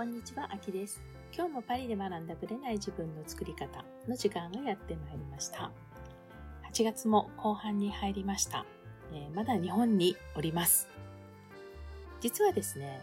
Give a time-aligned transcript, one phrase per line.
[0.00, 1.02] こんにちは、あきです。
[1.30, 5.70] 今日もパリで学んだぶれない自分の作り方の時間がやってまいりました。
[6.72, 8.64] 8月も後半に入りました。
[9.12, 10.88] えー、まだ日本におります。
[12.22, 13.02] 実はですね、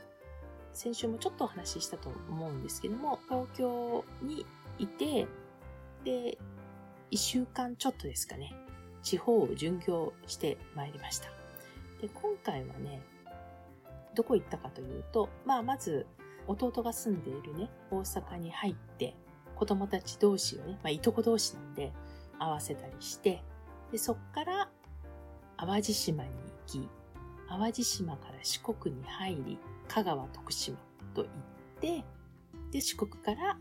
[0.73, 4.43] 先週もちょっとお話ししたと思うんですけども、東京に
[4.79, 5.27] いて、
[6.03, 6.39] で、
[7.11, 8.55] 1週間ちょっとですかね、
[9.03, 11.29] 地方を巡業してまいりました。
[12.01, 13.03] で、今回はね、
[14.15, 16.07] どこ行ったかというと、まあ、まず、
[16.47, 19.15] 弟が住んでいるね、大阪に入って、
[19.55, 21.91] 子供たち同士をね、まあ、いとこ同士なんで、
[22.39, 23.43] 合わせたりして、
[23.91, 24.69] で、そっから、
[25.57, 26.89] 淡路島に行き、
[27.49, 30.77] 淡路島から四国に入り、香川、徳島
[31.13, 31.31] と行っ
[31.81, 32.03] て、
[32.71, 33.57] で、四国から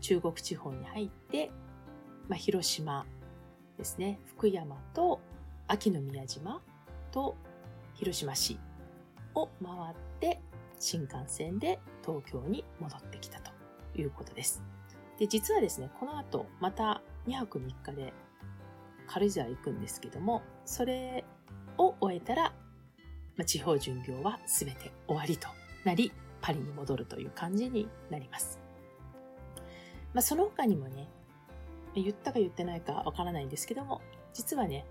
[0.00, 1.50] 中国地方に入って、
[2.28, 3.04] まあ、広島
[3.76, 5.20] ですね、福山と
[5.66, 6.60] 秋の宮島
[7.10, 7.36] と
[7.94, 8.58] 広島市
[9.34, 10.40] を回って
[10.84, 13.50] 新幹線で東京に戻ってきたと
[13.96, 14.62] いうことです。
[15.18, 18.12] で、実はですね、この後また2泊3日で
[19.06, 21.24] 軽井沢行くんですけども、それ
[21.78, 22.52] を終えたら、
[23.36, 25.48] まあ、地方巡業は全て終わりと
[25.84, 28.58] なり、パリに戻るという感じになります。
[30.12, 31.08] まあ、その他にもね、
[31.94, 34.02] 言ったか言ってないかわからないんですけども、
[34.34, 34.84] 実はね、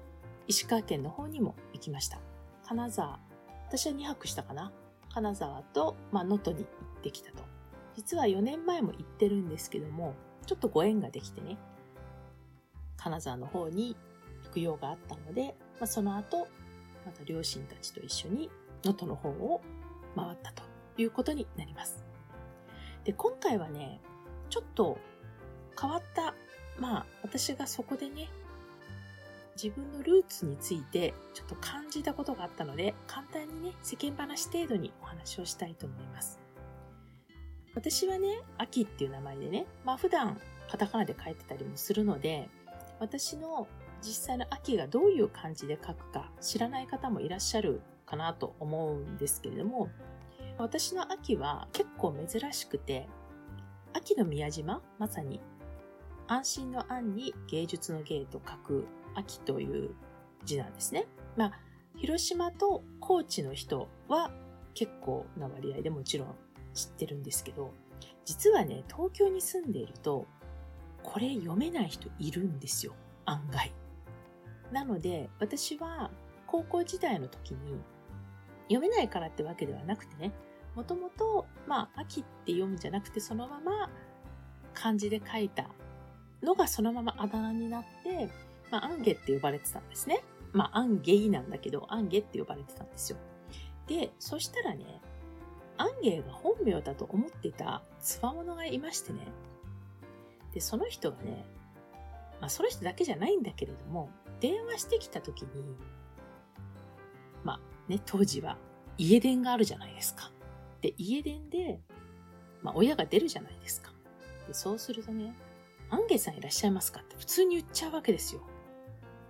[0.47, 2.19] 石川県の方にも行きました。
[2.65, 3.19] 金沢
[3.67, 4.71] 私は2泊したかな。
[5.13, 6.69] 金沢と、ま、能登に行
[6.99, 7.43] ってきたと。
[7.95, 11.57] 実は4年前も行ってるんですけども、ちょっとご縁ができてね、
[12.97, 13.95] 金沢の方に
[14.45, 16.47] 行く用があったので、まあ、その後、
[17.05, 18.49] また両親たちと一緒に
[18.83, 19.61] 能登の方を
[20.15, 20.63] 回ったと
[20.97, 22.03] いうことになります。
[23.03, 23.99] で、今回はね、
[24.49, 24.97] ちょっと
[25.79, 26.33] 変わった、
[26.79, 28.29] まあ、私がそこでね、
[29.55, 36.39] 自分のルーツについてちょっと感じたことがあったので、簡単にね、世間話程度にお話をしたいと思います。
[37.75, 40.39] 私はね、秋っていう名前でね、まあ普段
[40.69, 42.49] カタカナで書いてたりもするので、
[42.99, 43.67] 私の
[44.01, 49.89] 実際の秋がどういう感じで書くか知らない方もいらっしゃるかなと思うんですけれども、
[50.57, 53.07] 私の秋は結構珍しくて、
[53.93, 55.39] 秋の宮島、まさに
[56.27, 59.95] 安心の安に芸術の芸と書く秋という
[60.45, 61.07] 字なんですね。
[61.35, 61.59] まあ、
[61.97, 64.31] 広島と高知の人は
[64.73, 66.35] 結構な割合でもちろん
[66.73, 67.73] 知ってるんですけど、
[68.25, 70.25] 実はね、東京に住んでいると、
[71.03, 72.93] これ読めない人いるんですよ。
[73.25, 73.73] 案外。
[74.71, 76.09] なので、私は
[76.47, 77.79] 高校時代の時に、
[78.69, 80.31] 読めないからってわけではなくてね、
[80.75, 83.89] もともと、まあ、秋って読むんじゃなくて、そのまま
[84.73, 85.69] 漢字で書いた
[86.41, 88.29] のがそのままあだ名になって、
[88.73, 90.23] まあ、アンゲって呼ばれてたんですね。
[90.51, 93.19] まあ、アンゲイなんだけど、アンゲって呼ばれてたんですよ。
[93.85, 94.99] で、そしたらね、
[95.77, 99.27] アンゲイが本名だと思ってたつわものがいましてね。
[100.53, 101.45] で、その人がね、
[102.41, 105.47] まあ、その人だけじゃないんだけれども、電話してきた時に、
[107.43, 108.57] まあね、当時は
[108.97, 110.31] 家電があるじゃないですか。
[110.81, 111.79] で、家電で、
[112.63, 113.93] まあ、親が出るじゃないですか。
[114.47, 115.35] で、そうするとね、
[115.91, 118.41] アンゲさんいらっしゃいますかって普通に言っちゃうわけですよ。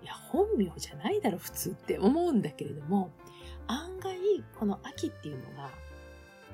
[0.03, 3.12] いや、本名じゃないだろ、普通って思うんだけれども、
[3.68, 4.18] 案外、
[4.59, 5.69] この秋っていうのが、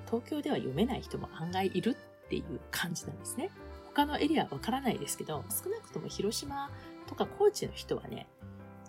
[0.05, 1.95] 東京では読めない人も案外いる
[2.25, 3.49] っていう感じなんですね。
[3.87, 6.69] 他のエリアはわからないですけど、少なくとも広島
[7.07, 8.27] とか高知の人はね、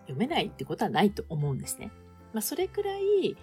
[0.03, 1.91] 読めないってことはないと思うんですね。
[2.33, 3.37] まあ、それくらい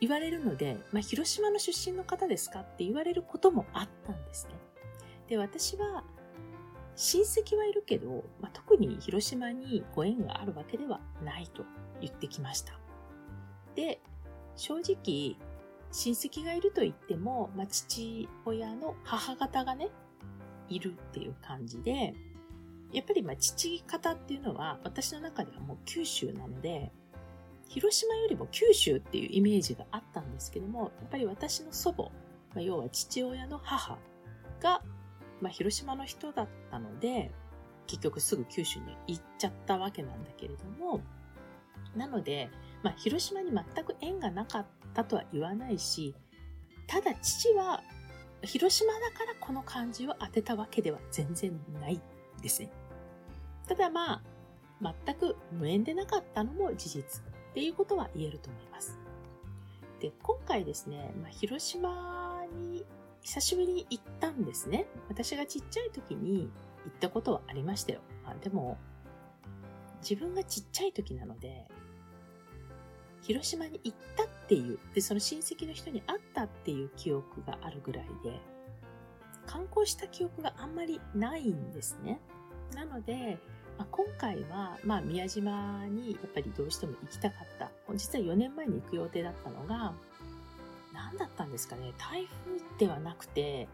[0.00, 4.54] 言われるので、まあ、広島の出身の方ですかって言われることもあったんですね。
[5.28, 6.04] で、私は
[7.00, 11.62] 親戚はいるけど、まあ、特に広島にご縁があるわけではないと
[12.00, 12.72] 言ってきました。
[13.76, 14.00] で、
[14.56, 15.36] 正直、
[15.92, 19.90] 親戚がいると言っても、まあ、父親の母方がね、
[20.68, 22.14] いるっていう感じで、
[22.92, 26.90] やっぱりまあ父方っていうのは私の中ではもう九州なので、
[27.68, 32.10] 広島よりも九州っていうイメージがあったんですけども、やっぱり私の祖母、ま
[32.56, 33.98] あ、要は父親の母
[34.60, 34.82] が
[35.40, 37.30] まあ、広島の人だったので、
[37.86, 41.00] 結局すぐ九州に行っちゃったわけなんだけれども、
[41.96, 42.50] なので、
[42.82, 46.14] まあ、広島に全く縁がなかったとは言わないし、
[46.86, 47.82] ただ父は
[48.42, 52.00] 広島だからこの漢字を当てたわけでは全然ない
[52.40, 52.70] ですね。
[53.66, 54.22] ただま
[54.80, 57.24] あ、全く無縁でなかったのも事実っ
[57.54, 58.98] ていうことは言えると思います。
[60.00, 62.84] で、今回ですね、まあ、広島に
[63.22, 64.86] 久しぶりに行ったんですね。
[65.08, 66.50] 私がちっちゃい時に
[66.84, 68.00] 行ったことはありましたよ。
[68.24, 68.78] あでも、
[70.00, 71.66] 自分がちっちゃい時なので、
[73.20, 78.40] 広島に行ったっていう、で、その親戚の人に会ったっていう記憶があるぐらいで、
[79.46, 82.20] 観光した記憶があんまりないんですね。
[82.74, 83.38] なので、
[83.76, 87.70] まあ、今回は、まあ、宮島にやっぱりどうしても行きたかった。
[87.94, 89.94] 実は4年前に行く予定だったのが、
[90.98, 91.92] 何だったんですかね。
[91.96, 93.68] 台風ではなくて、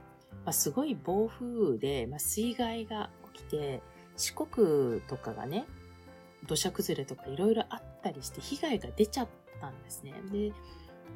[0.45, 3.83] まあ、すごい暴風で、まあ、水害が起きて、
[4.17, 5.65] 四国とかがね、
[6.47, 9.29] 土砂崩れとかいろいろあったりして被害が出ちゃっ
[9.61, 10.13] たんですね。
[10.31, 10.53] で、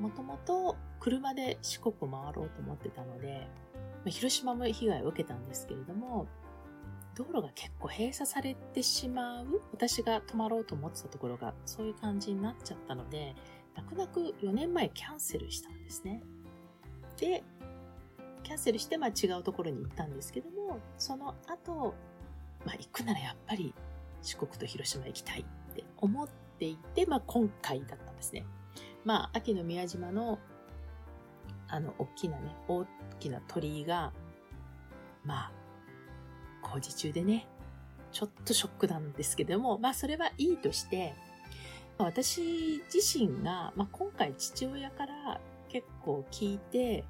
[0.00, 3.46] もともと車で四国回ろうと思ってたので、
[4.04, 6.26] ま、広島も被害を受けたんですけれども、
[7.14, 13.34] 道路が結構閉鎖されてしまう、私が泊まろうと思ってたところがそういう感じになっちゃったので、
[13.78, 16.22] 泣く泣く4年前キャンセルしたんですね。
[17.16, 17.44] で、
[18.42, 21.94] キャンセルして、まあ違うところに行ったんですけども、その後、
[22.66, 23.72] まあ行くならやっぱり
[24.20, 25.40] 四国と広島行きたい
[25.70, 26.28] って思っ
[26.58, 28.44] ていて、まあ今回だったんですね。
[29.04, 30.38] まあ秋の宮島の
[31.68, 32.86] あの、大きなね、大
[33.20, 34.12] きな鳥居が、
[35.24, 35.52] まあ、
[36.62, 37.46] 工事中でね、
[38.10, 41.14] ちょっとショックなんですけども、まあそれはいいとして、
[41.98, 47.04] 私自身が、まあ、今回父親から結構聞いて、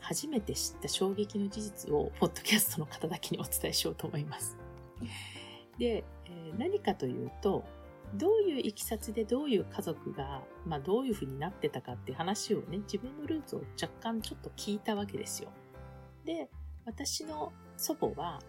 [0.00, 4.56] 初めて知った衝撃の事実を、ポッドキャストの方だけにお伝えしようと思います。
[5.78, 7.64] で、え、何かというと、
[8.14, 15.50] どういういきさつでどういう家族が、まあ、どういうふうになってたかっていう話をね、自分のルーツを若干ちょっと聞いたわけですよ。
[16.24, 16.48] で、
[16.84, 18.40] 私の祖母は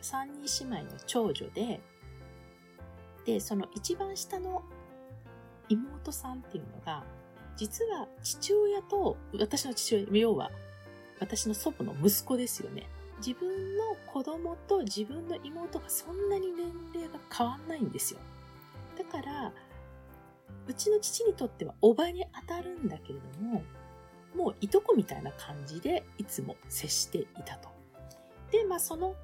[0.00, 1.80] 三人姉妹の長女で、
[3.26, 4.62] で、その一番下の
[5.68, 7.04] 妹さんっていうのが、
[7.56, 10.50] 実は父親と、私の父親、要は
[11.20, 12.88] 私の祖母の息子ですよね。
[13.18, 18.20] 自分の子供と自分の妹がそんなに年齢が変わんないんですよ。
[18.98, 19.52] だから、
[20.66, 23.62] うちの父にとってはおばに当たるんだけれども、
[24.34, 27.70] もういとこみたいな感じでいつも接していたと。
[28.50, 29.14] で、まあその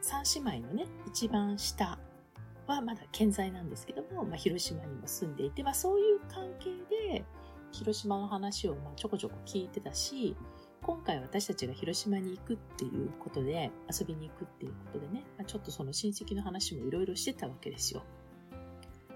[0.00, 1.98] 三姉妹のね、一番下
[2.66, 6.70] はまだ健在なんですけども、まあ、広島にも住んでいて、まあ、そういう関係
[7.12, 7.24] で
[7.72, 10.36] 広島の話をまちょこちょこ聞いてたし、
[10.82, 18.02] 今回私たちが広島に行くっていうことで、遊びに行くっていうことでね、まあ、ちょっとその親戚の話もいろいろしてたわけですよ。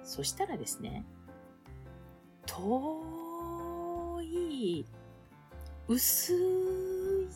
[0.03, 1.05] そしたらですね、
[2.47, 4.87] 遠い、
[5.87, 6.37] 薄い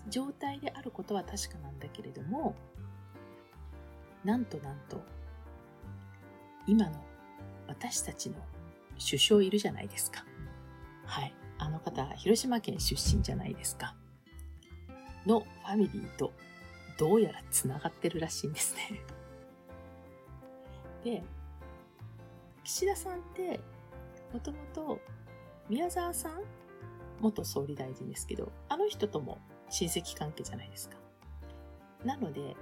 [0.09, 2.55] 状態であることは確かなんだけれども、
[4.25, 5.03] なんとなんと、
[6.67, 7.05] 今の
[7.67, 8.37] 私たちの
[8.99, 10.25] 首相いるじゃないですか。
[11.07, 11.35] はい。
[11.59, 13.95] あの方、広島県出身じゃないですか。
[15.27, 16.33] のファミリーと
[16.99, 19.01] どうやら繋がってるらしいんですね。
[21.05, 21.23] で、
[22.65, 23.61] 岸田さんって、
[24.33, 25.01] もともと
[25.69, 26.43] 宮沢さん
[27.21, 29.39] 元総理大臣ですけど、あの人とも
[29.71, 30.97] 親戚関係じゃないですか。
[32.05, 32.57] なので、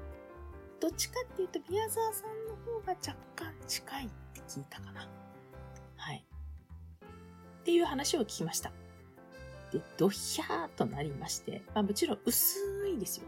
[0.81, 5.09] どっちかっていうと宮沢さん方が若干近いって聞いたかな。
[5.97, 6.25] はい。
[7.61, 8.73] っていう話を聞きました。
[9.73, 12.59] で、ドヒャーとなりまして、まあもちろん薄
[12.89, 13.25] いですよ。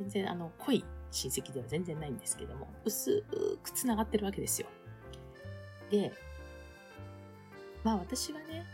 [0.00, 3.24] 全然あの濃い親戚では全然ないんですけども、薄
[3.62, 4.68] く繋がってるわけですよ。
[5.90, 6.12] で、
[7.84, 8.64] まあ私はね、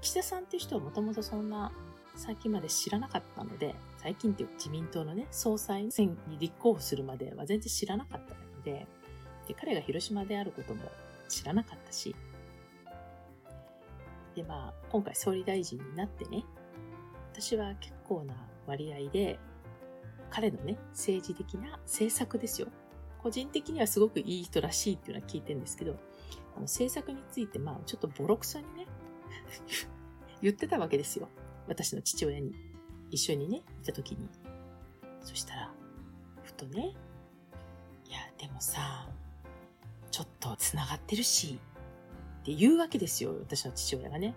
[0.00, 1.72] 岸田さんっていう人はもともとそんな
[2.16, 8.86] 最近まで知らなかったので、最近っていう自民党のね、総裁選に立候補するまでは全然知らなかったので、
[9.46, 10.82] で彼が広島であることも
[11.28, 12.14] 知らなかったし、
[14.34, 16.44] で、まあ、今回総理大臣になってね、
[17.32, 18.34] 私は結構な
[18.66, 19.38] 割合で、
[20.30, 22.68] 彼のね、政治的な政策ですよ。
[23.22, 25.92] 個人的にはすごくいい人らしいっていうのは聞いてるんですけど、
[26.54, 28.86] あの政策について、まあ、ちょっとボロクソにね
[30.42, 31.28] 言ってたわけですよ。
[31.68, 32.52] 私の父親に。
[33.10, 34.26] 一緒にね、いた時に。
[35.20, 35.74] そしたら、
[36.42, 36.94] ふとね、
[38.08, 39.06] いや、でもさ、
[40.12, 41.58] ちょっと繋がってるし、
[42.42, 44.34] って言うわけですよ、私の父親がね。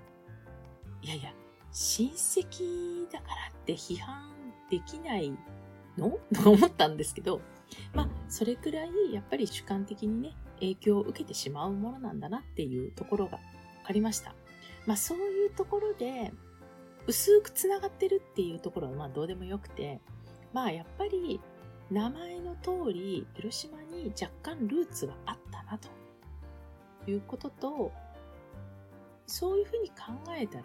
[1.04, 1.32] いやいや、
[1.72, 4.32] 親戚だからって批判
[4.72, 5.32] できない
[5.98, 6.18] の？
[6.34, 7.42] と思ったんですけど、
[7.94, 13.38] まあ、それくらい、やっぱり主観的にね、影響を受けてしまうものなんだなっていうところが
[13.82, 14.34] 分かりました。
[14.86, 16.32] まあ、そういうところで、
[17.08, 20.00] 薄くつながってるっていうところはまあどうでもよくて、
[20.54, 21.40] まあやっぱり
[21.92, 25.90] 名前の通り広島に若干ルーツがあったなと。
[27.08, 27.92] いうことと、
[29.28, 29.96] そういうふうに考
[30.38, 30.64] えたら、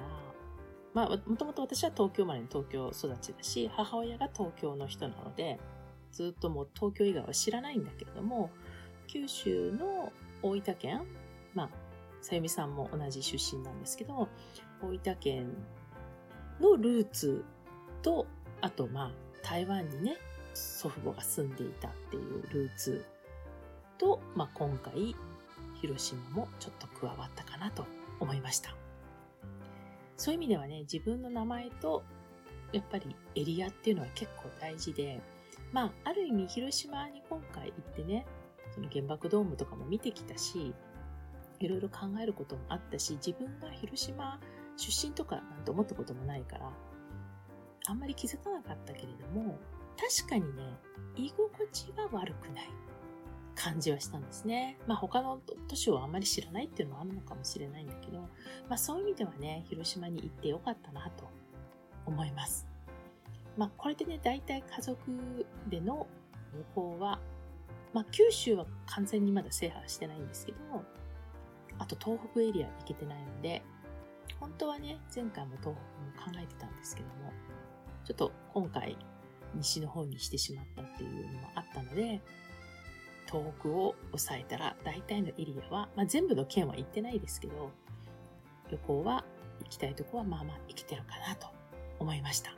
[0.93, 5.59] まあもともと私は東京生まれの東京育ちだし、母親が東京の人なので、
[6.13, 8.51] ずっともう東京以外は知らないんだけれども、
[9.07, 11.03] 九州の大分県、
[11.55, 11.71] まあ、
[12.23, 14.29] さゆみさんも同じ出身なんですけど、
[14.83, 15.53] 大分県
[16.61, 17.45] のルーツ
[18.03, 18.27] と、
[18.61, 19.11] あとまあ、
[19.43, 20.17] 台湾にね、
[20.55, 23.05] 祖父母が住んでいたっていうルーツ
[24.01, 25.15] と、まあ、今回、
[25.75, 27.85] 広島もちょっと加わったかなと
[28.19, 28.75] 思いました。
[30.17, 32.03] そういう意味ではね、自分の名前と、
[32.73, 35.21] やっぱりエリアっていうのは結構大事で、
[35.73, 38.27] まあ、ある意味広島に今回行ってね、
[38.75, 40.75] その原爆ドームとかも見てきたし、
[41.59, 44.41] いろいろ考えることもあったし、自分が広島
[44.77, 46.71] 出身とかなんて思ったこともないから、
[47.87, 49.59] あんまり気づかなかったけれども、
[49.99, 50.63] 確かにね、
[51.17, 52.71] 居心地は悪くない
[53.55, 54.79] 感じはしたんですね。
[54.87, 58.29] まあ他の都市をあんまり知らないっていうのもあるのかもしれないんだけど、ま
[58.71, 61.29] あそういう意味ではね、広島に行ってよかったなと
[62.07, 62.67] 思います。
[63.57, 64.99] まあこれでね、大体家族
[65.69, 66.07] での
[66.55, 67.21] 旅行は、
[67.93, 70.59] まあ九州は完全にまだ制覇してないんですけど、
[71.79, 73.63] あと東北エリア行けてないので、
[74.39, 75.75] 本当はね、前回も東
[76.17, 77.33] 北も考えてたんですけども、
[78.05, 78.97] ちょっと今回
[79.55, 82.21] 西の方にしてしまったっていうのもあったので、
[83.31, 87.71] 東北を抑えたら大体のエリアは、まあ、全部の県は行ってないですけど、
[88.71, 89.25] 旅行は
[89.61, 91.47] 行きたいとこはまあまあ行けてるかなと
[91.99, 92.51] 思いました。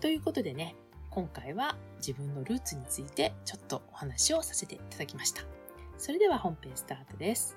[0.00, 0.76] ということでね、
[1.10, 5.42] 今回は自分のルーツについてちょっとお話をさせていただきました。
[5.96, 7.56] それでは本編スタートです。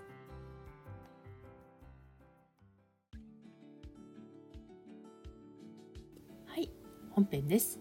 [6.46, 6.72] はい、
[7.12, 7.79] 本編です。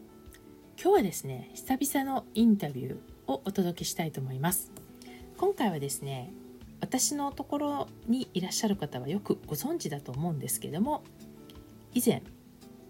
[0.81, 4.72] 今日はですね、久々のインタビューをお届けしたいと思います。
[5.43, 6.33] 今回はですね、
[6.81, 11.03] 私のところにいらっしゃる方はよくご存知だと思うんですけども、
[11.95, 12.23] 以前、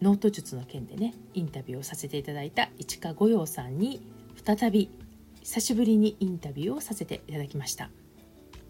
[0.03, 4.03] ノート術の件でね、インタビューをさせていただいた市川五葉さんに
[4.45, 4.91] 再び
[5.41, 7.89] 久しぶりにインタビューをさせていただきました。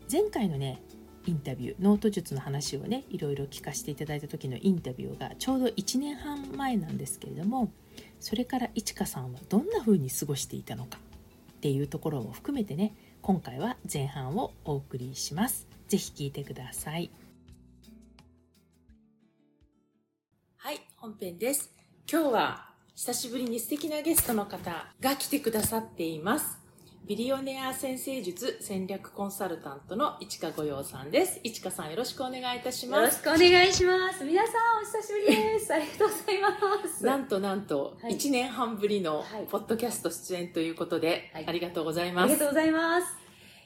[0.08, 0.80] 前回のね、
[1.26, 7.72] インタビューノート術の話をねいろいろ聞かせていただいた時のインタビューがちょうど1年半前なんですけれども
[8.20, 10.98] それからいちかさんはどんな風に過ごしていたのか
[11.62, 12.92] っていうところも含めてね
[13.22, 15.68] 今回は前半をお送りします。
[15.86, 17.12] ぜひ聞いてください。
[20.56, 21.72] はい本編です。
[22.10, 26.61] 今日は久しぶりに素敵なゲストの方が来てくださっています。
[27.04, 31.40] ビリオネア先生術戦略コンサルタントの市川御用さんです。
[31.42, 33.00] 市川さんよろしくお願いいたします。
[33.00, 34.24] よろしくお願いします。
[34.24, 35.74] 皆さんお久しぶりです。
[35.74, 37.04] ありがとうございます。
[37.04, 42.24] なんとなんと、1年半ぶりのポッドキャスト出演ということで、はい、ありがとうございます。
[42.24, 43.06] ありがとうございます。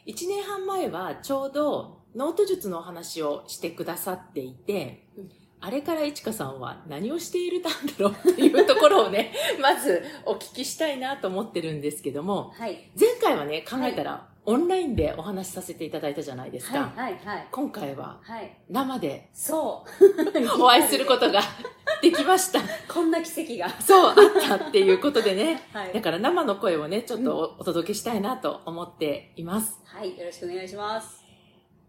[0.07, 16.93] 1年半前はちょうどノート術のお話をしてくださっていて、うんあれからいちかさんは何をしているたんだろうっていうところをね、 まずお聞きしたいなと思ってるんですけども、はい、前回はね、考えたら、はい、オンラインでお話しさせていただいたじゃないですか。
[16.95, 18.21] はいはいはい、今回は、
[18.69, 20.61] 生で、そう。
[20.63, 21.41] お会いすることが
[22.03, 22.61] できました。
[22.93, 23.69] こんな奇跡が。
[23.81, 25.63] そう、あったっていうことでね。
[25.73, 29.81] はい、だから生の声をね、ちょっとお届けしたいなと思っています。
[29.85, 31.26] はい、よろしくお願いします。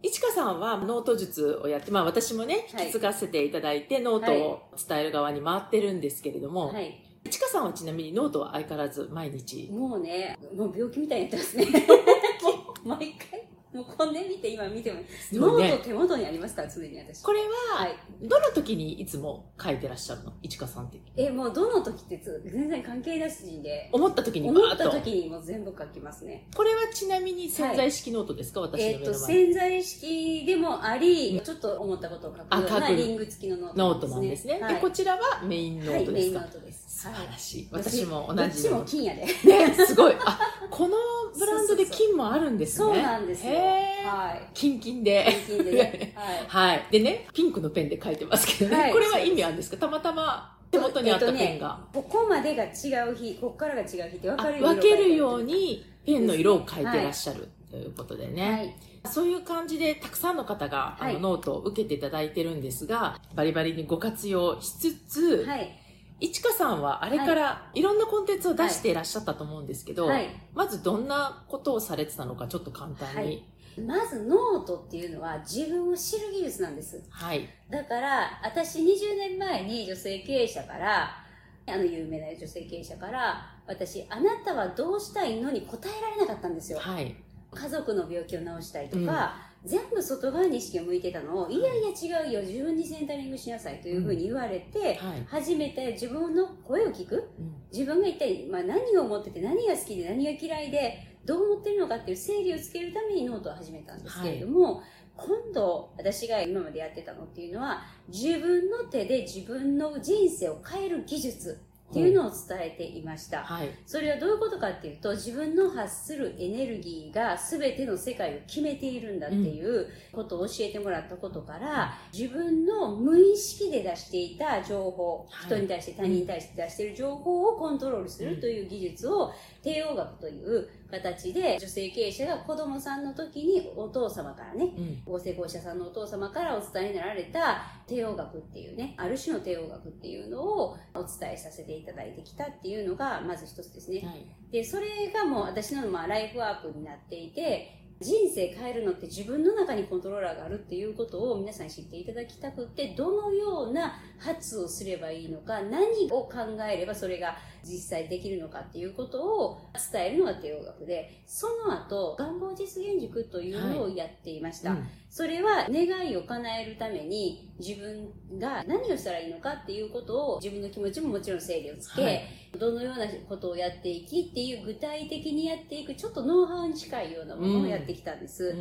[0.04, 7.04] いちかさんはノート術をやって、まあ私もね、引き継がせていただいて、ノートを伝える側に回ってるんですけれども、はい。
[7.26, 9.70] いちかさんはちなみにノートは相変わらず毎日？
[9.72, 11.66] もうね、もう病気みたいにやってますね。
[12.86, 13.47] 毎回。
[13.78, 15.02] もうこんで見て今見ても、
[15.34, 17.22] ノート手元にありますから常に私。
[17.22, 20.34] これは、はい、どの時にいつも書いてらっしゃるの？
[20.42, 21.00] いちかさんって。
[21.16, 23.90] えもうどの時って全然関係なしで。
[23.94, 26.48] 思った時に思った時にも全部書きますね。
[26.56, 29.10] これはちなみに潜在式ノートですか、はい、私の目の前。
[29.10, 37.70] えっ、と潜在式でもあり、ちょっと思ったことを書くようなリング付きのノート、ね、ノートなんですね、はい、でこちらはメインノートですか、メインノートです素晴らしい。
[37.72, 38.64] 私も同じ。
[38.64, 39.22] どっちも金やで。
[39.22, 40.16] ね、すごい。
[40.26, 40.40] あ、
[40.72, 40.96] この
[41.38, 42.86] ブランドで金もあるんですね。
[42.86, 43.54] そうなんですよ。
[43.54, 44.50] はい。
[44.56, 45.28] 金金で。
[45.48, 46.14] 金金でね。
[46.16, 46.74] はい。
[46.74, 46.88] はい。
[46.90, 48.90] でね、ピンクのペンで書いてますけどね。
[48.92, 49.78] これは意味あるんですか？
[49.78, 51.80] たまたま手元にあったペンが。
[51.94, 58.52] ここまでが違う日、ここからが違う日って分かる分けるようにペンの色を変えてらっしゃるということでね。
[58.52, 58.76] はい
[59.10, 65.80] そういう感じでたくさんの方が、あのノートを受けていただいてるんですが、バリバリにご活用しつつ、はい、
[66.20, 73.16] いちかさんはあれからいろんなコンテンツを出していらっしゃったと思うんですけど、はい、まずどんなことをされてたのかちょっと簡単に。
[73.16, 73.44] はい、
[73.82, 77.04] まずノートっていうのは自分を知る技術なんです。
[77.10, 77.48] はい。
[77.70, 81.24] だから、私20年前に女性経営者から、
[81.68, 86.80] あの有名な女性経営者から、私、あなたはどうしたいのに答えられなかったんですよ。
[86.80, 87.16] はい。
[87.54, 97.30] 家族の病気を治したいとか、全部外側に意識を向いてたのを、いやいや違うよ、自分にセンタリングしなさいというふうに言われて、初めて自分の声を聞く、
[97.72, 104.86] 自分が一体、まあ、何を思ってて、何が好きで何が嫌いで、どう思ってるのかっていう整理をつけるためにノートを始めたんですけれども、はい、
[105.18, 113.44] 今度私が今までやってたのっていうのは、自分の手で自分の人生を変える技術っていうのを伝えていました。
[113.44, 129.32] はい、それはどういうことかっていうと、自分の発するエネルギーが全ての世界を決めているんだっていうことを教えてもらったことから、うん、自分の無意識で出していた情報、はい、人に対して他人に対して出している情報をコントロールするという技術を、
[129.68, 144.04] 帝王学という形で女性経営者が子供さんの時にお父様からね、うん、ご成功者さんのお父様からお伝えになられた帝王学っていうね、ある種の帝王学っていうのをお伝えさせていただいてきたっていうのがまず一つですね。
[144.06, 156.32] はい、で、それがもう私のまあライフワークになっていて、人生変えるのって自分の中にコントローラーがあるっていうことを皆さんに知っていただきたくて、どのような発をすればいいのか、何を考
[156.72, 164.72] えればそれが実際できるのかっていうことを伝えるのが帝王学で、その後、願望実現塾というのをやっていました。
[164.72, 172.22] はいうん、それは願いを叶えるために自分が何をしたらいいのかっていうことを自分の気持ちももちろん整理をつけ、はい。
[172.58, 178.56] どのようなことをやっていきっていう具体的にやっていくちょっとノウハウに近いようなものをやってきたんです。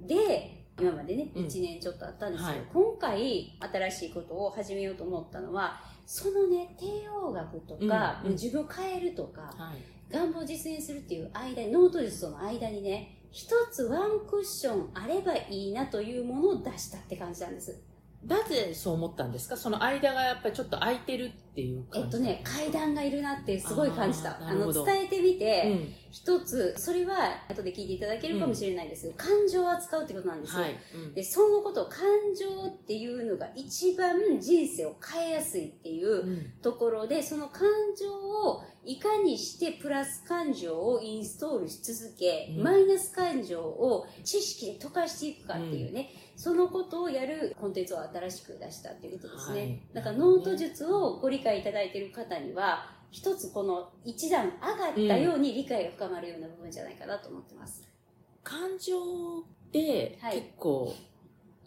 [0.00, 17.82] うん、で、今までね、1年ちょっとあったんですけど、はい、今回新しいことを始めようと思ったのは、そのね、帝王学とか、うん、自分を変えるとか、はい、願望を実現するっていう間に、ノート術との間にね、一つワンクッションあればいいなというものを出したって感じなんです。
[18.24, 19.56] なぜそう思ったんですか？
[19.56, 24.36] その間がやっぱりちょっと空いてるっていうえっとね、階段がいるなってすごい感じた。
[24.44, 29.02] あの、伝えてみて、一、うん、つ、それは後で聞いていただけるかもしれないです。
[29.02, 30.62] けど、うん、感情を扱うってことなんですよ。
[30.62, 30.76] はい。
[30.96, 32.00] うん、で、そのことを感
[32.36, 49.60] 情っていうのが一番人生を変えやすいっていうところで、その感情をいかにしてプラス感情をインストールし続け、マイナス感情を知識で溶かしていくかっていうね、そのことをやるコンテンツを新しく出したっていうことですね。
[49.60, 57.82] はい、だからノート術をご理解いただいている方には、一つこの一段上がったように理解が深まるような部分じゃないかなと思ってます。
[57.82, 60.92] うん、感情で結構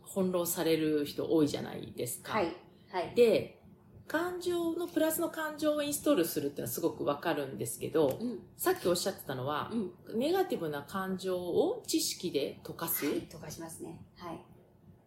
[0.06, 2.34] 翻弄される人多いじゃないですか。
[2.34, 2.54] はい。
[2.92, 3.14] はい。
[3.16, 3.62] で、
[4.08, 14.02] 感情のプラスの感情をインストールするっていうのはすごくわかるんですけど、うん、さっきおっしゃってたのは、うん、ネガティブな感情を知識で溶かす、はい、溶かしますね。
[14.18, 14.40] はい。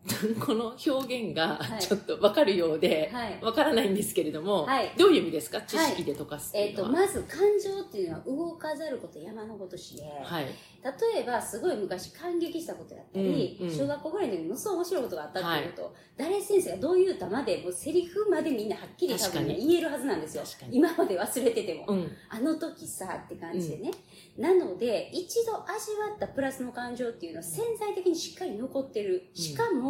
[0.41, 5.61] この表現がちょっとわかるようで、わからないんですけれども、はい、どういう意味ですか？
[5.63, 10.45] 知識で溶かすえっ、ー、と、まず感情っていうのは動かざること山のごとしで、はい、
[11.15, 20.43] 例えばすごい昔感激したことやったり、うんうん、小学校ぐらいの時にものすごい面白いことがあったっていうこと、はい、誰先生がどう言うたまで、もうセリフまでみんなはっきり多分、ね、言えるはずなんですよ。
[20.71, 23.91] 今まで忘れてても、うん、あの時さって感じでね。
[24.39, 29.29] うん、なので、一度味わったプラスの感情っていうのは潜在的にしっかり残ってる。
[29.35, 29.89] しかも、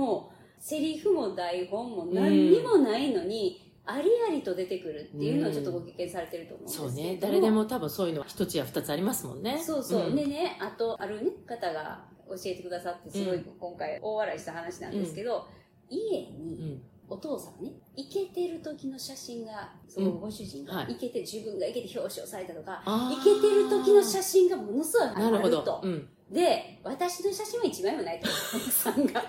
[0.59, 7.19] セリフも台本も何にもないのに、ありありと出てくるっていうのをちょっとご経験されてると思うんですけど、そうね。
[7.21, 9.59] 誰でも多分そういうのは一つや二つありますもんね。
[9.59, 15.49] そうそう、うん、でねあとある、ね、方が教えてくださってすごい今回大笑いした話なんですけど、
[15.91, 25.83] うん、家にお父さんねイケてる時の写真がそのご主人がイケて、自分がイケて表彰されたとかイケてる時の写真がものすごいあると。
[26.31, 29.21] で、私の写真は一枚もないと、奥さんが。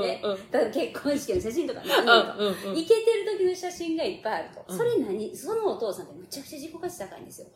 [0.00, 0.22] ね、
[0.52, 4.72] だから結婚式の写真とか何と、イケてる時の写真がいっぱいあると。
[4.72, 7.48] それ何、そのお父さんってむちゃくちゃ自己価値高いんですよ。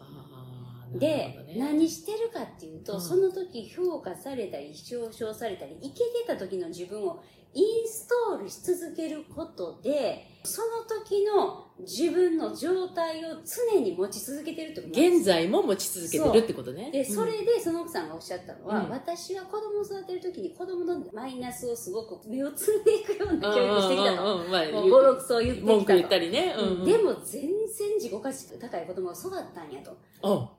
[0.94, 7.22] で、ね、何してるかっていうと、その時評価されたり、表彰されたり、イケてた時の自分を
[7.54, 16.90] インストールし続けることで、その時の自分の状態を常に持ち続けてるってこと現在も持ち続けてるってことね。
[16.90, 24.36] で、それでその奥さんがおっしゃったのは、うん、私は子供を育てる時に子供のマイナスをすごく目をつんでいくような教育をしてきたと。
[24.36, 25.76] うんうんまあ、もう語録そう言ってきたと。
[25.76, 26.54] 文句言ったりね。
[26.58, 29.96] うんうん、でも全然自己価値高い子供が育ったんやと。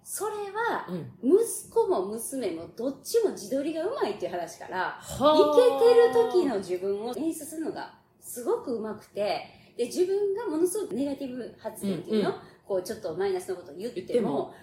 [0.04, 0.88] それは、
[1.24, 14.54] 息子も娘もどっちも自撮りがうまいっていう話から、いけてる時の自分を演出するのがすごくうまくて、で、自分がものすごくネガティブ発言っていうの、うんうん、こうちょっとマイナスのことを言っても、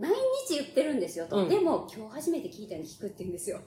[0.00, 0.10] 毎
[0.48, 3.60] 日言ってるんですよと、うん、でも今日初めて聞いたように聞くって言うんですよ。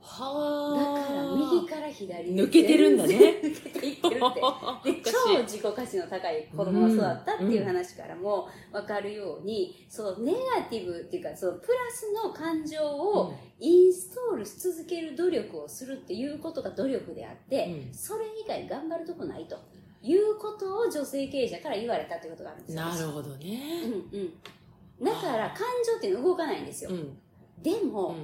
[0.00, 1.00] はあ。
[1.00, 3.16] だから右から左抜けてるんだね。
[3.42, 4.92] 抜けていってるって。
[5.02, 19.58] で、超自己価値の高い子供が育ったっていう話からもわかるように、そのネガティブっていうか、そのプラスの感情をインストールし続ける努力をするっていうことが努力であって、うん、それ以外頑張るとこないと。
[20.02, 22.82] いうことを女性経営者から言われたということがあるんですよ。
[22.82, 23.82] なるほどね。
[23.84, 25.04] うんうん。
[25.04, 26.90] だから感情って動かないんですよ。
[26.90, 27.18] うん、
[27.62, 28.16] でも、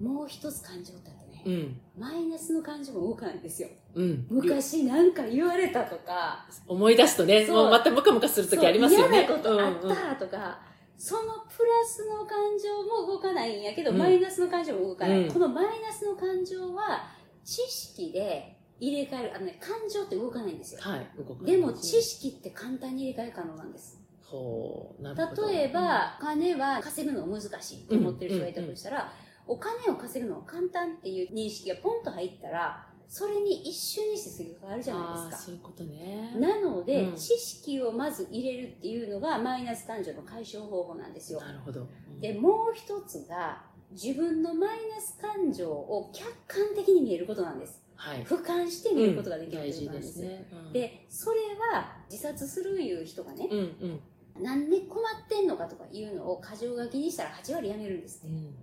[0.00, 3.68] うん、もう一つ感情ってあってね、うん、マイナスの感情も動かないんですよ。
[3.94, 6.46] うん、昔なんか言われたとか。
[6.66, 9.20] 思い出すとね、もうまたムカムカするときありますよね。
[9.20, 10.56] 嫌なことあったとか、うんうん、
[10.96, 15.32] そのプラスの感情も動かないんやけど、うん、マイナスの感情も動かない、うん。
[15.32, 17.04] このマイナスの感情は、
[17.44, 20.80] 知識で入れ替える、あのね、感情って動かないんですよ。
[20.82, 24.02] はい、動かないで、も知識って簡単に入れ替え可能なんです。
[24.24, 25.48] ほう、なるほど。
[25.48, 29.12] 例えば、お金は稼ぐの難しいと思ってる人がいたとしたら、
[29.46, 35.44] お金を稼ぐのは簡単っていう認識がポンと入ったら、それに一瞬にしてすぐ変わるじゃないですか。
[35.44, 36.34] そういうことね。
[36.40, 41.40] なので、うん、知識をまず入れるっていうのがマイナス感情の解消方法なんですよ。
[41.40, 41.82] なるほど。
[41.82, 47.82] うん、で、もう一つが、自分のマイナス感情を客観的に見えることなんです。
[47.94, 50.20] はい、俯瞰して見ることができるうことなんです。
[50.20, 51.40] うん、ね、で、それ
[51.72, 54.00] は自殺するいう人がね、うんうん。
[54.42, 58.28] 何で困ってんのかとかいうのを過剰書きにしたら8割やめるんですって。
[58.28, 58.54] うん。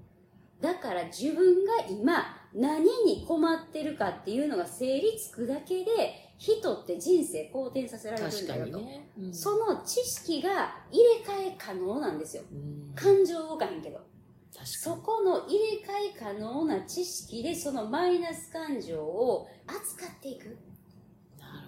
[0.62, 9.10] だから自分が今何に困ってるかっていうのが整理つくだけで人って人生好転させられるんだよと、ね。
[9.18, 14.00] うん、その知識が入れ替え可能なんですよ、うん、感情動かへんけど
[14.52, 20.58] そこの入れ替え可能な知識でそのマイナス感情を扱っていく。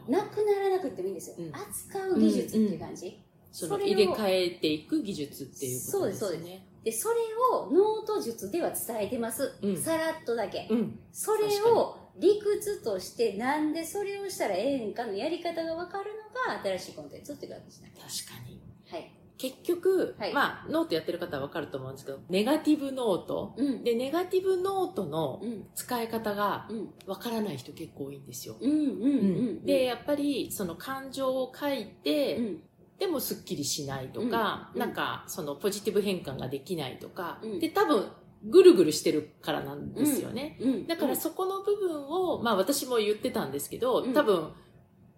[0.07, 5.91] なくならなくてもいいんですよ、うん、扱う技術っていう感じ、その入れ替えていく技術っていうことですね。
[5.91, 6.71] そうですそうです。
[6.83, 7.15] で、それ
[7.53, 9.53] をノート術では伝えてます。
[9.61, 10.67] うん、さらっとだけ。
[10.69, 16.11] うん、それを理屈としてなんでそれをしたらええんかのやり方がわかる
[16.47, 18.59] のが新しいコンテンツっていう感じです確かに。
[18.89, 19.11] はい。
[19.41, 25.41] 結局、はい、まあ、ノートやってる方はわかると思うんですけど、ネガティブノート、うん、で、ネガティブノートの
[25.73, 26.69] 使い方が
[27.07, 28.55] わからない人結構多いんですよ。
[29.65, 32.59] で、やっぱり、その感情を書いて、
[32.99, 38.11] でもすっきりしないとか、うん、なんかそのポジティブ変換ができないとか、うん、で多分
[38.43, 40.59] ぐるぐるしてるからなんですよね。
[40.61, 44.51] うん、だからそこの部分を、まあ私も言ってたんですけど、多分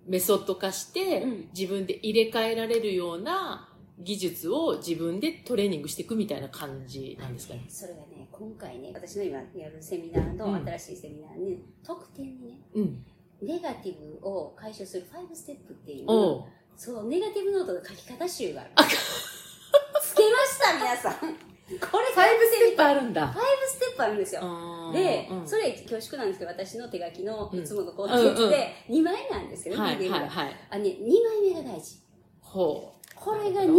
[0.07, 7.65] メソッド化して自分で入れ替えられるような技術を自分でトレーニングしていくみたいな感じなんですかね。
[7.69, 12.59] それがね、今回ね、私の今やるセミナーの新しいセミナーに、特典にね、
[13.41, 16.07] ネガティブを解消する5ステップっていう
[16.75, 18.71] そう、ネガティブノートの書き方集がある。
[20.01, 21.13] つけました皆さん。
[21.19, 21.27] こ
[21.69, 23.31] れ5ステップあるんだ。
[23.31, 23.33] 5
[23.67, 24.41] ステップあるんですよ。
[24.93, 29.95] で、うん、それ恐縮なんですけど、私の手書きのいつものコンテンツで2枚なんですけど、ね、はい、
[30.69, 31.99] あね、2枚目が大事。
[32.41, 32.92] ほう。
[33.23, 33.71] これが2枚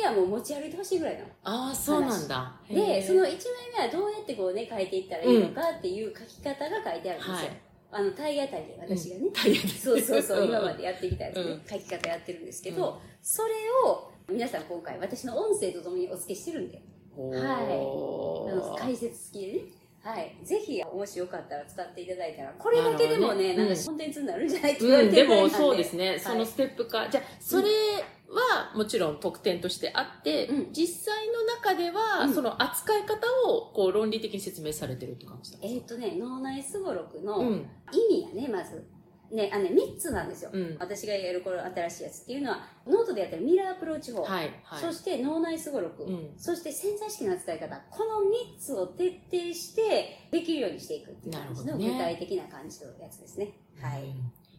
[0.00, 1.24] 目はもう持ち歩いてほしいぐらいの。
[1.44, 2.54] ああ、そうなんだ。
[2.66, 3.30] で、その1枚
[3.76, 7.34] 目はどうやってこうね、書いていったらいいのかっていう書き方が書いてあるんですよ。
[7.34, 7.60] はい。
[7.92, 9.68] あの、体当たりで私がね、体当たり。
[9.68, 13.50] そうそうそう、今までやってきたやつね、書き方やってるんですけど、それ
[13.84, 16.82] を皆さん今回私の音声とともにお付けしてるんで、
[17.16, 17.74] はい。
[18.54, 19.60] あの解説付きでね。
[20.02, 20.36] はい。
[20.44, 25.42] ぜひ、もしよかったら使っていただいたら、これだけでもね、なんかコンテンツになるんじゃないって言われてる、うん、で。
[25.42, 27.08] もそうですね、そのステップ化。
[27.08, 27.68] じゃあ、それ
[28.28, 37.42] はもちろん特典としてあって、うん、実際の中では、その扱い方をこう論理的に説明されてるって感じえっ、とね、脳内すごろくの
[37.92, 38.84] 意味がね、まず。
[39.30, 48.20] ね、あのね、3つなんですよ、うん、私がやるこの新しいやつっていうのは、ノートでやってるミラーアプローチ法、はいはい、そして脳内すごろく、うん、そして潜在意識の扱い方、この
[48.56, 53.58] 3つを徹底してできるようにしていくっていう感じの具体的な感じのやつですね。
[53.80, 54.14] はい。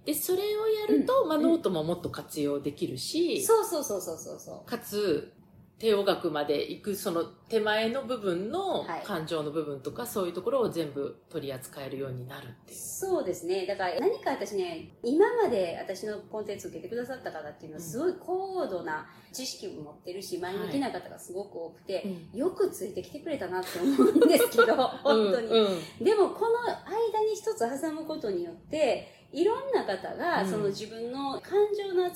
[0.08, 4.70] で、それをやると、まあ、ノートももっと活用できるし、そうそうそうそうそう。
[4.70, 5.34] かつ、
[5.80, 12.80] 帝王学まで行くその手前の部分の感情の部分とか、はい、そういうところを全部取り扱えるようになるっていう。
[12.80, 13.68] そうですね。
[13.68, 22.02] だから何か私ね今まで私のコンテンツ受けてくださった方っていうのはすごい高度な知識を持ってるし前向きな方がすごく多くて、は
[22.34, 25.70] い、よくついてきてくれたなって思うんですけど 本当に、うんう
[26.02, 32.14] ん、でもこの間に一つ挟むことによっていろんな方が、その自分の感情の、感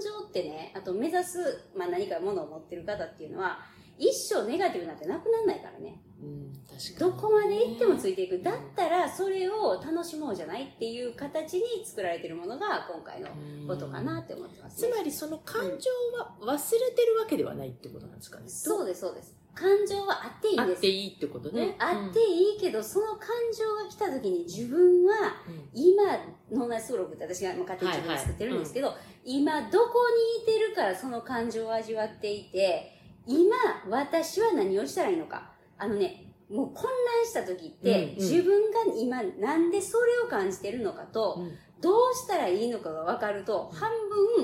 [0.00, 3.58] 情ってね、あと目指す、まあ何かものを持ってる方っていうのは、
[3.98, 6.00] 一生ネガティブなんてなくならないからね。
[6.20, 8.42] うん、確かに、どこまで行ってもついていく。
[8.42, 13.28] だったら、それを楽しもうじゃないっていう形に作られてるものが今回の
[13.68, 18.48] ことかなって思ってます、ね、つまりその感情は忘れてるわけではないってことなんですかね。
[18.48, 19.36] そうです、そうです。
[19.54, 20.76] 感情はあっていいんです。
[20.76, 21.76] あっていいってことね。
[21.78, 25.36] あっていいけど、その感情が来た時に自分は、
[25.72, 26.02] 今、
[26.50, 28.92] 脳内ストロークって私が勝手に自分で作ってるんですけど、
[29.24, 30.00] 今どこ
[30.36, 32.92] にいてるからその感情を味わっていて、
[33.26, 33.56] 今、
[33.88, 35.52] 私は何をしたらいいのか。
[35.78, 41.38] あのね、もう混乱した時って、自分が今なんでそれを感じてるのかと、
[41.84, 43.90] どうしたらいいのかが分かると、半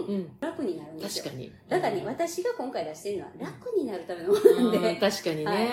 [0.04, 1.24] 分楽になるんですよ。
[1.24, 1.52] 確かに。
[1.70, 4.96] だからね、私が今回出してるのは楽になるためのものなんで。
[5.00, 5.44] 確かにね。
[5.44, 5.64] はい、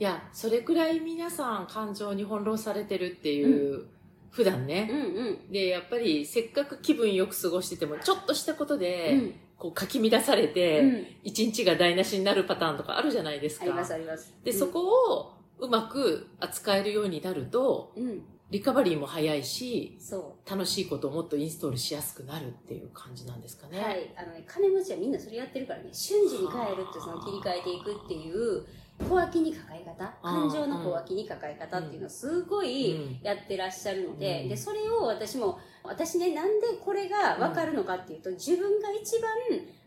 [0.00, 3.88] いや、それくらい皆さん感情に翻弄されてるっていう
[4.30, 4.88] 普段ね。
[4.90, 5.52] うんうん。
[5.52, 9.34] で、やっぱりせっかく気分よく過ごしてても、ちょっとしたことで、うん。
[9.58, 11.06] こう、かき乱されうて、ん。
[11.24, 13.66] 一日が台無しになるパターンとかあるじゃないですか。
[13.66, 14.34] ありますあります。
[14.42, 14.80] で、うんそ、こ
[15.12, 18.22] をうまく扱えるようになると、うん。
[18.52, 23.72] リカバリーも早いし、そ楽しいことをもっとインストールしやすくなるっていう感じなんですかう。
[23.72, 23.80] ね。
[23.80, 24.14] はい。
[24.14, 28.66] あのね、金持ちはみんなそれやってるからね、瞬時に変えるって、その切り替えていくっていう、
[29.08, 39.30] 小脇に抱え方、感情の小脇に抱え方っていうのをすごいうんやってらっしゃるので、うんで、それを私も、私ね、なんでこれが分かるのかっていうと、自分が一番、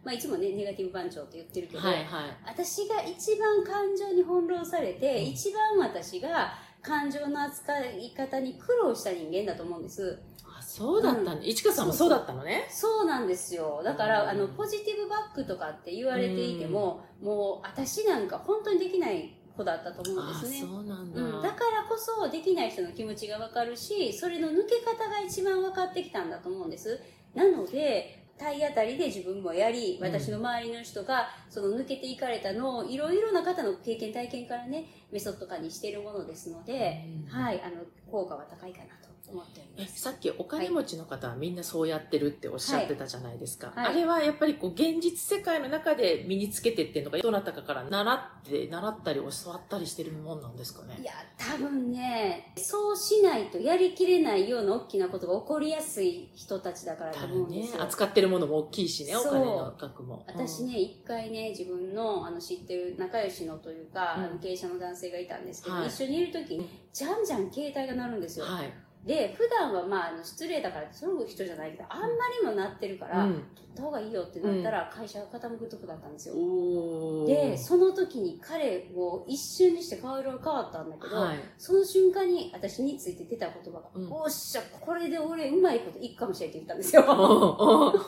[0.03, 2.03] まあいつもね、ネガティブ番長って言ってるけど、はいはい。
[2.45, 6.53] 私が一番感情に翻弄されて、うん一番私が
[6.85, 10.19] 感情の扱い方に苦労した人間だと思うんです。
[10.45, 11.41] あ、そうだったね。
[11.43, 12.67] 市川さんもそうだったのね。
[12.69, 13.81] そうなんですよ。
[13.83, 20.59] だから、うんあの、ポジティブバックとかって言われていても、もう私なんか本当にできない子だったと思うんあですね。
[20.61, 21.21] そうなんだ。
[21.21, 26.99] うん、だからこそできない人の気持ちがわかるしそれの抜け方が一番分かってきたんだと思うんです
[27.33, 30.07] なので体当たりで自分もやりうん。
[30.07, 37.31] 私の周りの人がその抜けていかれたのをいろいろな方の経験体験からねメソッド化にしているものですので、うん。
[37.31, 39.04] はいあの効果は高いかなと
[39.35, 43.67] 思ってすさっきお金持ちの方はみんなそうやってるっておっしゃってたじゃないですか。
[43.67, 51.03] はいはいあれはやっぱりこう現実世界の中で身につけてってんのか、どなたかから習って、習ったり教わったりしてるもんなんですかねい。
[51.03, 60.23] や多分ねそうしないとやりきれないような大きなことが起こりやすい人たちだからと多分ね思うんです、よ、扱ってるものも大きいしね、お金の額も。
[60.27, 68.45] 私ね、一回ね、自分のあの知ってる仲良しのというか、うん経営者の男性がいたんですけど、はい一緒にいる時に、じゃんじゃん携帯が鳴るんですよ。
[68.45, 68.73] うんはい。
[69.05, 72.07] で、普段はまあ、失礼だからそういう人じゃないけど、あんま
[72.41, 73.33] りも鳴ってるから、うん。
[73.33, 76.35] 取った方がいいよってなったら、会社が傾くとこだったんですよ。
[76.35, 81.37] おーで、その時に彼を一瞬にして顔色が変わったんだけど、はい。
[81.59, 87.03] その瞬間に私について出た言葉が、うんおっしゃ、これで俺うまいこといくかもしれんって言ったんですよ。
[87.05, 87.99] うー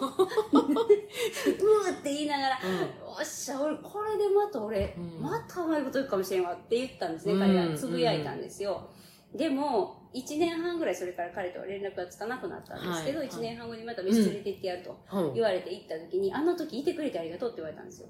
[1.93, 8.89] って言いながら、うんおっしゃ、俺、これでまた俺、うんまたうまいこと言うかもしれんわって言ったんですね、うん彼がつぶやいたんですよ。
[9.35, 18.07] でも、1年半ぐらいそれから彼とは連絡がつかなくなったんですけど、はい1年半後にまた飯連れて行ってやるとうん言われて行った時に、あの時いてくれてありがとうって言われたんですよ。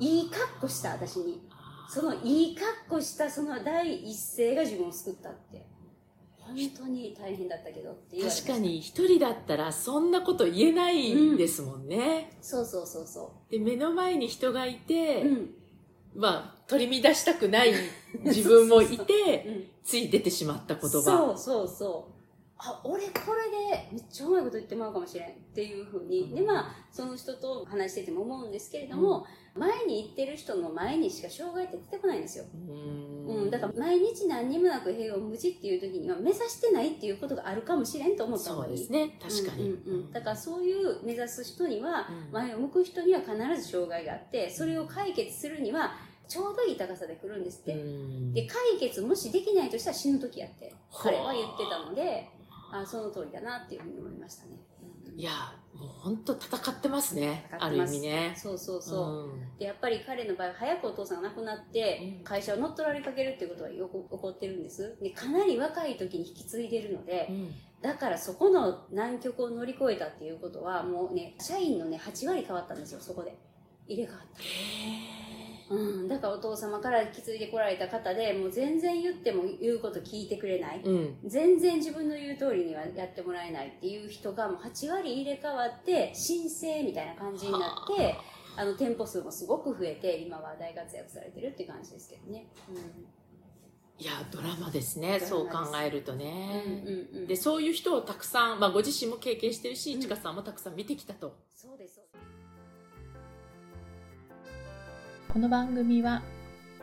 [0.00, 1.42] いい格好した私に。
[1.88, 5.66] そのいい格好したその第一声が自分を救ったって。
[6.44, 8.58] 本当に大変だったけどって言われ確か。
[8.58, 12.36] に一人だったらそんなこと言えないんですもんね。
[12.40, 15.28] そうそうそうそで、目の前に人がいて、う。
[15.28, 15.54] うん。
[16.14, 17.72] まあ、取り乱したくない
[18.24, 19.64] 自分もいて、 うん。
[19.84, 20.88] つい出てしまった言葉。
[20.88, 22.21] そうそうそう。
[22.64, 26.22] あ、俺これでめっちゃうまいこと言ってまうかもしれんっていうふうに。
[26.22, 32.44] うんで、まあ、その人と話してても思うんですけれども、前に行ってる人の前にしか障害って出てこないんですよ。
[32.54, 38.78] うん、だから毎日何にもなく平穏無事っていう時には目指してないっていうことがあるかもしれんと思った方そうがいい。
[38.78, 39.18] ですね。
[39.20, 39.62] 確かに。
[39.62, 45.94] うんうんうんだからそういう目指す人には、うん前を向く人には必ず障害があって、それを解決するには、
[46.28, 47.74] ちょうどいい高さで来るんですって。
[47.74, 52.28] うんで、解決もしできないとしたら死ぬ時やって、彼は言ってたので、
[52.72, 54.52] あその通りだなっていうふうに思いましたね。
[54.80, 55.30] うんいや、
[55.74, 57.46] もう本当戦ってますね。
[57.58, 58.32] ある意味ね。
[58.34, 59.30] そうそうそう。
[59.30, 64.96] うんで、やっぱり彼の場合、早くお父さんが亡くなってうん、会社を乗っ取られかけるっていうことがよく起こってるんです。
[65.02, 73.36] で、かなり若い時に引き継いでるので、うんだからそこの難局を乗り越えたっていうことは、もうね、社員のね、8割変わったんですよ、そこで。
[73.88, 75.31] 入れ替わった。
[75.72, 81.16] うん、だからお父様から引き継いでこられた方でもう全然言っても言うこと聞いてくれない、うん。
[81.24, 88.16] 全然自分の言う通りにはやってもらえないっていう人がもう8割入れ替わって申請みたいな感じになって
[88.56, 92.46] あの店舗数もすごく増えて今は大活躍されてるっていう感じですけどね、
[93.98, 95.20] いや、ドラマですね。
[95.20, 96.64] そう考えるとうん、ね。
[96.66, 101.36] うんうんうんで、そういう人をたくさん、まあ、ご自身も経験してるし、うんちかさんもたくさん見てきたと。
[105.32, 106.20] この番組は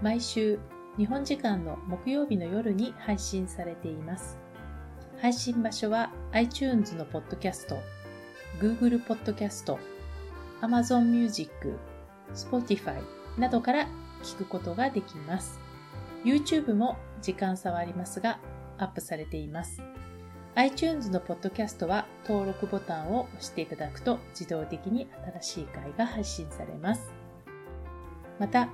[0.01, 0.57] 毎週
[0.97, 4.39] 日本時間の木曜日の夜に配信されています。
[5.21, 7.77] 配信場所は iTunes のポッドキャスト、
[8.59, 9.77] Google ポッドキャスト、
[10.61, 11.51] Amazon Music、
[12.33, 12.95] Spotify
[13.37, 13.87] などから
[14.23, 15.59] 聞くことができます。
[16.25, 18.39] YouTube も時間差はありますが
[18.79, 19.79] アップされています。
[20.55, 25.07] iTunes のポッドキャストは登録ボタンを押していただくと自動的に
[25.39, 27.18] 新しい回が配信されます。
[28.39, 28.69] また、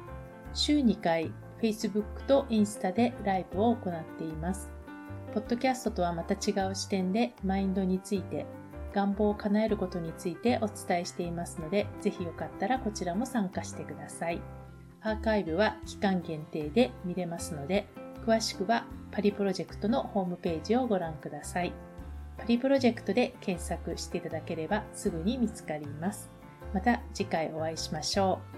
[0.53, 4.71] 週2回 Facebook とインスタでライブを行っています。
[5.33, 8.45] ポッドキャストとはまた違う視点でマインドについて、
[8.93, 14.41] 願望を叶えることについてお伝えしていますので、ぜひよかったらこちらも参加してください。
[15.01, 17.87] アーカイブは期間限定で見れますので、
[18.25, 21.73] 詳しくはパリプロジェクトのホームページをご覧ください。
[22.37, 26.29] パリプロジェクトで検索していただければすぐに見つかります。
[26.73, 28.54] また次回お会いしましょう。